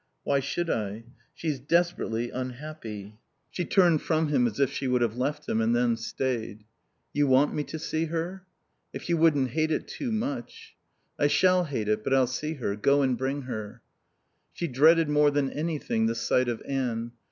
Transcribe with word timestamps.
"Why 0.23 0.39
should 0.39 0.67
I?" 0.67 1.03
"She's 1.35 1.59
desperately 1.59 2.31
unhappy." 2.31 3.19
She 3.51 3.65
turned 3.65 4.01
from 4.01 4.29
him 4.29 4.47
as 4.47 4.59
if 4.59 4.71
she 4.71 4.87
would 4.87 5.03
have 5.03 5.15
left 5.15 5.47
him, 5.47 5.61
and 5.61 5.75
then 5.75 5.95
stayed. 5.95 6.63
"You 7.13 7.27
want 7.27 7.53
me 7.53 7.63
to 7.65 7.77
see 7.77 8.05
her?" 8.05 8.43
"If 8.93 9.09
you 9.09 9.17
wouldn't 9.17 9.49
hate 9.51 9.69
it 9.69 9.87
too 9.87 10.11
much." 10.11 10.73
"I 11.19 11.27
shall 11.27 11.65
hate 11.65 11.87
it. 11.87 12.03
But 12.03 12.15
I'll 12.15 12.25
see 12.25 12.55
her. 12.55 12.75
Go 12.75 13.03
and 13.03 13.15
bring 13.15 13.43
her." 13.43 13.83
She 14.53 14.65
dreaded 14.67 15.07
more 15.07 15.29
than 15.29 15.51
anything 15.51 16.07
the 16.07 16.15
sight 16.15 16.49
of 16.49 16.63
Anne. 16.67 17.11